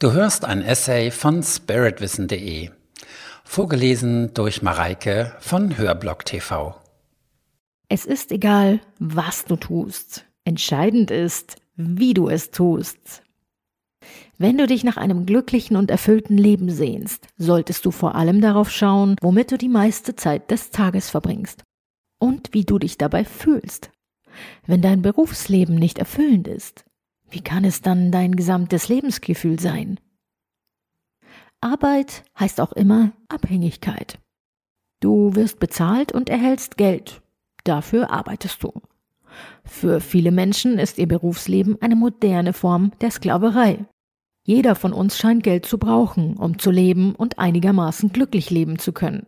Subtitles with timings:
[0.00, 2.70] Du hörst ein Essay von spiritwissen.de,
[3.44, 6.74] vorgelesen durch Mareike von Hörblock TV.
[7.90, 10.24] Es ist egal, was du tust.
[10.44, 13.22] Entscheidend ist, wie du es tust.
[14.38, 18.70] Wenn du dich nach einem glücklichen und erfüllten Leben sehnst, solltest du vor allem darauf
[18.70, 21.62] schauen, womit du die meiste Zeit des Tages verbringst
[22.18, 23.90] und wie du dich dabei fühlst.
[24.66, 26.86] Wenn dein Berufsleben nicht erfüllend ist,
[27.30, 29.98] wie kann es dann dein gesamtes Lebensgefühl sein?
[31.60, 34.18] Arbeit heißt auch immer Abhängigkeit.
[35.00, 37.22] Du wirst bezahlt und erhältst Geld.
[37.64, 38.72] Dafür arbeitest du.
[39.64, 43.84] Für viele Menschen ist ihr Berufsleben eine moderne Form der Sklaverei.
[44.44, 48.92] Jeder von uns scheint Geld zu brauchen, um zu leben und einigermaßen glücklich leben zu
[48.92, 49.26] können.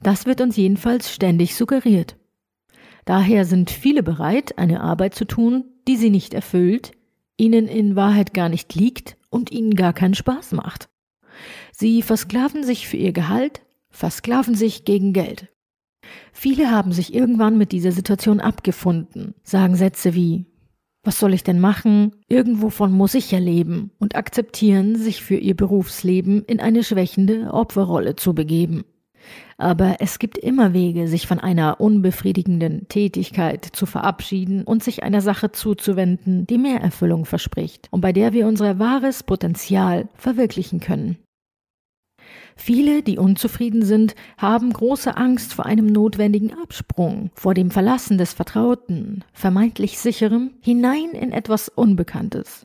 [0.00, 2.16] Das wird uns jedenfalls ständig suggeriert.
[3.04, 6.92] Daher sind viele bereit, eine Arbeit zu tun, die sie nicht erfüllt,
[7.36, 10.88] ihnen in Wahrheit gar nicht liegt und ihnen gar keinen Spaß macht.
[11.72, 15.48] Sie versklaven sich für ihr Gehalt, versklaven sich gegen Geld.
[16.32, 20.46] Viele haben sich irgendwann mit dieser Situation abgefunden, sagen Sätze wie
[21.02, 22.16] Was soll ich denn machen?
[22.28, 28.16] Irgendwovon muss ich ja leben und akzeptieren, sich für ihr Berufsleben in eine schwächende Opferrolle
[28.16, 28.84] zu begeben.
[29.58, 35.20] Aber es gibt immer Wege, sich von einer unbefriedigenden Tätigkeit zu verabschieden und sich einer
[35.20, 41.16] Sache zuzuwenden, die mehr Erfüllung verspricht und bei der wir unser wahres Potenzial verwirklichen können.
[42.56, 48.32] Viele, die unzufrieden sind, haben große Angst vor einem notwendigen Absprung, vor dem Verlassen des
[48.32, 52.62] Vertrauten, vermeintlich sicherem, hinein in etwas Unbekanntes.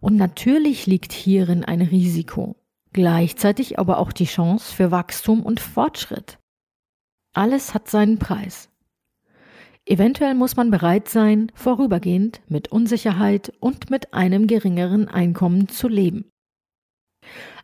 [0.00, 2.54] Und natürlich liegt hierin ein Risiko
[2.96, 6.38] gleichzeitig aber auch die Chance für Wachstum und Fortschritt.
[7.32, 8.70] Alles hat seinen Preis.
[9.84, 16.32] Eventuell muss man bereit sein, vorübergehend mit Unsicherheit und mit einem geringeren Einkommen zu leben.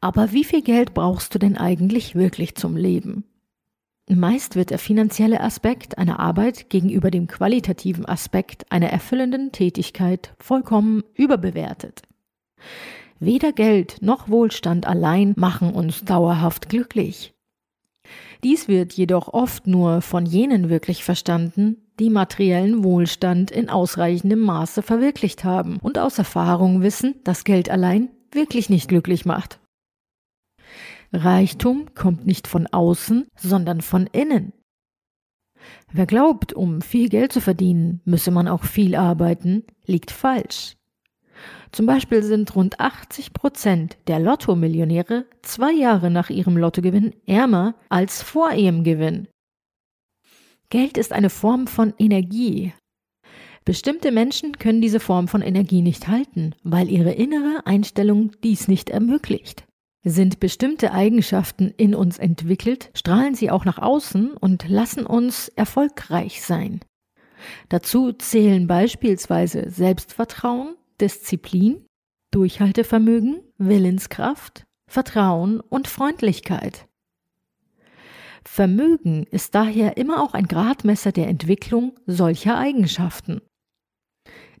[0.00, 3.24] Aber wie viel Geld brauchst du denn eigentlich wirklich zum Leben?
[4.08, 11.02] Meist wird der finanzielle Aspekt einer Arbeit gegenüber dem qualitativen Aspekt einer erfüllenden Tätigkeit vollkommen
[11.14, 12.02] überbewertet.
[13.18, 17.34] Weder Geld noch Wohlstand allein machen uns dauerhaft glücklich.
[18.44, 24.82] Dies wird jedoch oft nur von jenen wirklich verstanden, die materiellen Wohlstand in ausreichendem Maße
[24.82, 29.60] verwirklicht haben und aus Erfahrung wissen, dass Geld allein wirklich nicht glücklich macht.
[31.12, 34.52] Reichtum kommt nicht von außen, sondern von innen.
[35.90, 40.76] Wer glaubt, um viel Geld zu verdienen, müsse man auch viel arbeiten, liegt falsch.
[41.72, 48.22] Zum Beispiel sind rund 80 Prozent der Lotto-Millionäre zwei Jahre nach ihrem Lottogewinn ärmer als
[48.22, 49.28] vor ihrem Gewinn.
[50.70, 52.72] Geld ist eine Form von Energie.
[53.64, 58.90] Bestimmte Menschen können diese Form von Energie nicht halten, weil ihre innere Einstellung dies nicht
[58.90, 59.64] ermöglicht.
[60.04, 66.42] Sind bestimmte Eigenschaften in uns entwickelt, strahlen sie auch nach außen und lassen uns erfolgreich
[66.42, 66.80] sein.
[67.68, 71.86] Dazu zählen beispielsweise Selbstvertrauen, Disziplin,
[72.30, 76.86] Durchhaltevermögen, Willenskraft, Vertrauen und Freundlichkeit.
[78.44, 83.42] Vermögen ist daher immer auch ein Gradmesser der Entwicklung solcher Eigenschaften.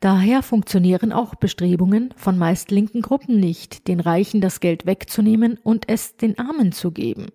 [0.00, 5.88] Daher funktionieren auch Bestrebungen von meist linken Gruppen nicht, den Reichen das Geld wegzunehmen und
[5.88, 7.28] es den Armen zu geben.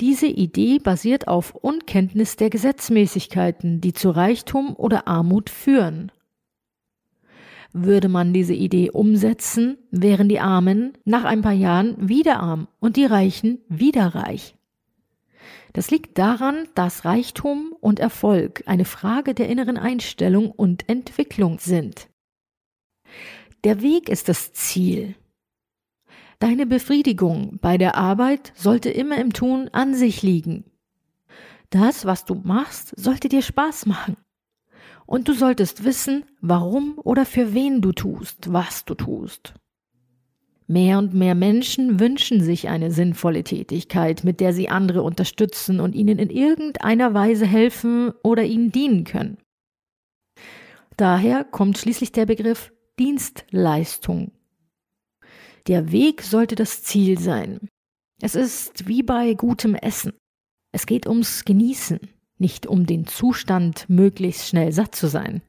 [0.00, 6.10] Diese Idee basiert auf Unkenntnis der Gesetzmäßigkeiten, die zu Reichtum oder Armut führen
[7.74, 12.96] würde man diese Idee umsetzen, wären die Armen nach ein paar Jahren wieder arm und
[12.96, 14.54] die Reichen wieder reich.
[15.74, 22.08] Das liegt daran, dass Reichtum und Erfolg eine Frage der inneren Einstellung und Entwicklung sind.
[23.64, 25.16] Der Weg ist das Ziel.
[26.38, 30.64] Deine Befriedigung bei der Arbeit sollte immer im Tun an sich liegen.
[31.70, 34.16] Das, was du machst, sollte dir Spaß machen.
[35.06, 39.54] Und du solltest wissen, warum oder für wen du tust, was du tust.
[40.66, 45.94] Mehr und mehr Menschen wünschen sich eine sinnvolle Tätigkeit, mit der sie andere unterstützen und
[45.94, 49.36] ihnen in irgendeiner Weise helfen oder ihnen dienen können.
[50.96, 54.32] Daher kommt schließlich der Begriff Dienstleistung.
[55.66, 57.68] Der Weg sollte das Ziel sein.
[58.22, 60.14] Es ist wie bei gutem Essen.
[60.72, 65.42] Es geht ums Genießen nicht um den Zustand, möglichst schnell satt zu sein.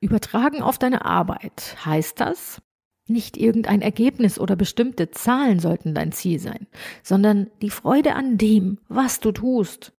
[0.00, 2.60] Übertragen auf deine Arbeit heißt das,
[3.08, 6.66] nicht irgendein Ergebnis oder bestimmte Zahlen sollten dein Ziel sein,
[7.02, 9.92] sondern die Freude an dem, was du tust.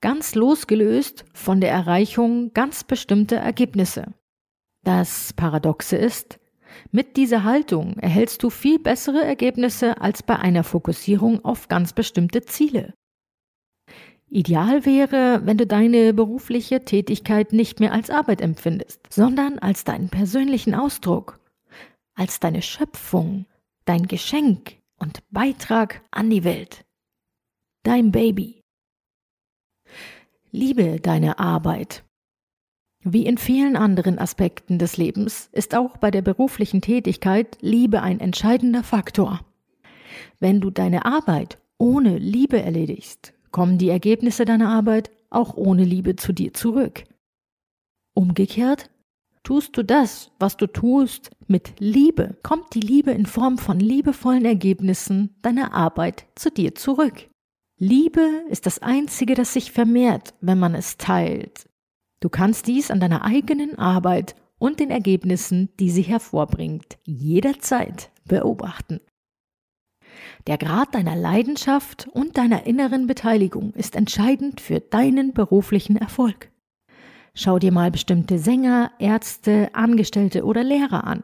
[0.00, 4.12] Ganz losgelöst von der Erreichung ganz bestimmter Ergebnisse.
[4.84, 6.38] Das Paradoxe ist,
[6.90, 12.42] Mit dieser Haltung erhältst du viel bessere Ergebnisse als bei einer Fokussierung auf ganz bestimmte
[12.42, 12.94] Ziele.
[14.28, 20.08] Ideal wäre, wenn du deine berufliche Tätigkeit nicht mehr als Arbeit empfindest, sondern als deinen
[20.08, 21.38] persönlichen Ausdruck,
[22.14, 23.46] als deine Schöpfung,
[23.84, 26.84] dein Geschenk und Beitrag an die Welt.
[27.84, 28.60] Dein Baby.
[30.50, 32.02] Liebe deine Arbeit.
[33.04, 38.18] Wie in vielen anderen Aspekten des Lebens ist auch bei der beruflichen Tätigkeit Liebe ein
[38.18, 39.46] entscheidender Faktor.
[40.40, 46.16] Wenn du deine Arbeit ohne Liebe erledigst, kommen die Ergebnisse deiner Arbeit auch ohne Liebe
[46.16, 47.04] zu dir zurück.
[48.14, 48.90] Umgekehrt,
[49.42, 54.44] tust du das, was du tust, mit Liebe, kommt die Liebe in Form von liebevollen
[54.44, 57.28] Ergebnissen deiner Arbeit zu dir zurück.
[57.78, 61.68] Liebe ist das Einzige, das sich vermehrt, wenn man es teilt.
[62.20, 69.00] Du kannst dies an deiner eigenen Arbeit und den Ergebnissen, die sie hervorbringt, jederzeit beobachten.
[70.46, 76.50] Der Grad deiner Leidenschaft und deiner inneren Beteiligung ist entscheidend für deinen beruflichen Erfolg.
[77.34, 81.22] Schau dir mal bestimmte Sänger, Ärzte, Angestellte oder Lehrer an.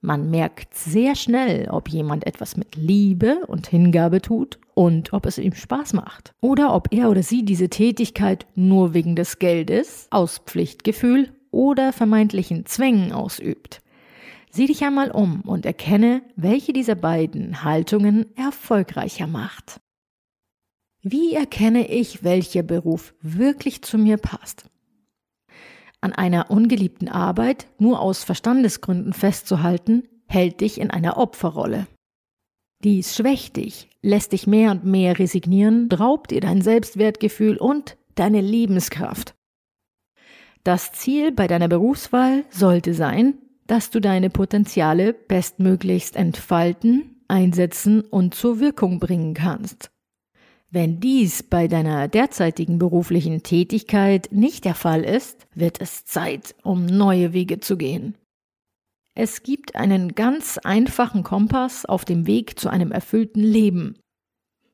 [0.00, 5.38] Man merkt sehr schnell, ob jemand etwas mit Liebe und Hingabe tut und ob es
[5.38, 6.32] ihm Spaß macht.
[6.42, 12.66] Oder ob er oder sie diese Tätigkeit nur wegen des Geldes, aus Pflichtgefühl oder vermeintlichen
[12.66, 13.80] Zwängen ausübt.
[14.54, 19.80] Sieh dich einmal um und erkenne, welche dieser beiden Haltungen erfolgreicher macht.
[21.02, 24.70] Wie erkenne ich, welcher Beruf wirklich zu mir passt?
[26.00, 31.88] An einer ungeliebten Arbeit nur aus Verstandesgründen festzuhalten, hält dich in einer Opferrolle.
[32.84, 38.40] Dies schwächt dich, lässt dich mehr und mehr resignieren, raubt dir dein Selbstwertgefühl und deine
[38.40, 39.34] Lebenskraft.
[40.62, 48.34] Das Ziel bei deiner Berufswahl sollte sein, dass du deine Potenziale bestmöglichst entfalten, einsetzen und
[48.34, 49.90] zur Wirkung bringen kannst.
[50.70, 56.86] Wenn dies bei deiner derzeitigen beruflichen Tätigkeit nicht der Fall ist, wird es Zeit, um
[56.86, 58.16] neue Wege zu gehen.
[59.14, 63.96] Es gibt einen ganz einfachen Kompass auf dem Weg zu einem erfüllten Leben.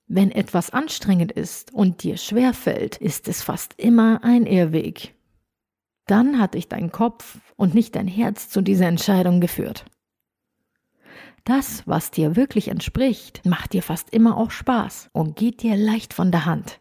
[0.06, 5.14] Wenn etwas anstrengend ist und dir schwerfällt, ist es fast immer ein Irrweg
[6.10, 9.84] dann hat dich dein Kopf und nicht dein Herz zu dieser Entscheidung geführt.
[11.44, 16.12] Das, was dir wirklich entspricht, macht dir fast immer auch Spaß und geht dir leicht
[16.12, 16.80] von der Hand.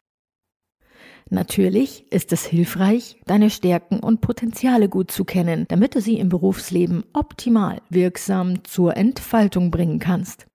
[1.30, 6.30] Natürlich ist es hilfreich, deine Stärken und Potenziale gut zu kennen, damit du sie im
[6.30, 10.48] Berufsleben optimal wirksam zur Entfaltung bringen kannst.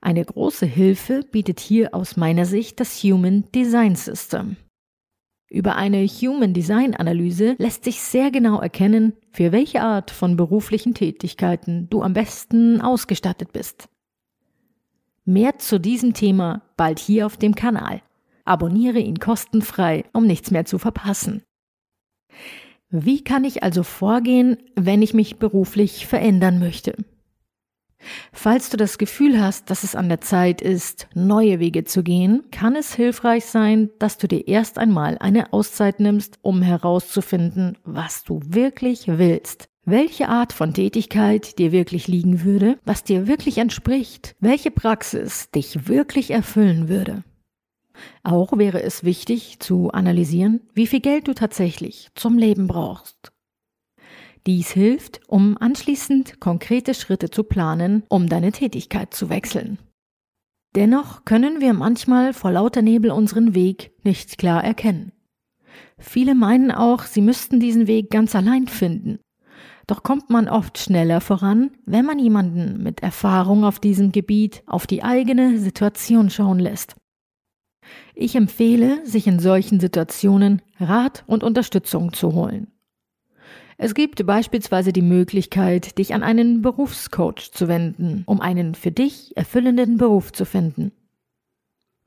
[0.00, 4.56] Eine große Hilfe bietet hier aus meiner Sicht das Human Design System.
[5.50, 10.92] Über eine Human Design Analyse lässt sich sehr genau erkennen, für welche Art von beruflichen
[10.92, 13.88] Tätigkeiten du am besten ausgestattet bist.
[15.24, 18.02] Mehr zu diesem Thema bald hier auf dem Kanal.
[18.44, 21.42] Abonniere ihn kostenfrei, um nichts mehr zu verpassen.
[22.90, 26.94] Wie kann ich also vorgehen, wenn ich mich beruflich verändern möchte?
[28.32, 32.44] Falls du das Gefühl hast, dass es an der Zeit ist, neue Wege zu gehen,
[32.50, 38.24] kann es hilfreich sein, dass du dir erst einmal eine Auszeit nimmst, um herauszufinden, was
[38.24, 39.68] du wirklich willst.
[39.84, 45.88] Welche Art von Tätigkeit dir wirklich liegen würde, was dir wirklich entspricht, welche Praxis dich
[45.88, 47.24] wirklich erfüllen würde.
[48.22, 53.32] Auch wäre es wichtig zu analysieren, wie viel Geld du tatsächlich zum Leben brauchst.
[54.46, 59.78] Dies hilft, um anschließend konkrete Schritte zu planen, um deine Tätigkeit zu wechseln.
[60.74, 65.12] Dennoch können wir manchmal vor lauter Nebel unseren Weg nicht klar erkennen.
[65.98, 69.18] Viele meinen auch, sie müssten diesen Weg ganz allein finden.
[69.86, 74.86] Doch kommt man oft schneller voran, wenn man jemanden mit Erfahrung auf diesem Gebiet auf
[74.86, 76.94] die eigene Situation schauen lässt.
[78.14, 82.70] Ich empfehle, sich in solchen Situationen Rat und Unterstützung zu holen.
[83.80, 89.36] Es gibt beispielsweise die Möglichkeit, dich an einen Berufscoach zu wenden, um einen für dich
[89.36, 90.90] erfüllenden Beruf zu finden.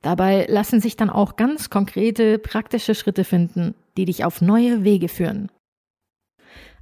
[0.02, 5.08] Dabei lassen sich dann auch ganz konkrete, praktische Schritte finden, die dich auf neue Wege
[5.08, 5.50] führen.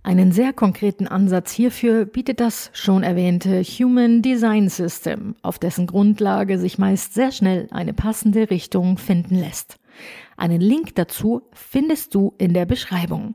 [0.03, 6.59] Einen sehr konkreten Ansatz hierfür bietet das schon erwähnte Human Design System, auf dessen Grundlage
[6.59, 9.79] sich meist sehr schnell eine passende Richtung finden lässt.
[10.37, 13.35] Einen Link dazu findest du in der Beschreibung.